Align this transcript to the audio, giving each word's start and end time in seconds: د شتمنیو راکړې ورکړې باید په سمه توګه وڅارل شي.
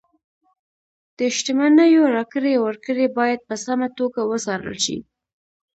د 1.17 1.19
شتمنیو 1.35 2.03
راکړې 2.15 2.53
ورکړې 2.65 3.05
باید 3.17 3.39
په 3.47 3.55
سمه 3.65 3.87
توګه 3.97 4.19
وڅارل 4.31 4.75
شي. 4.85 4.97